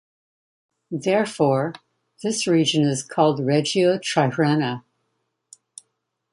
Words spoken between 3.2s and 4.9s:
"Regio TriRhena".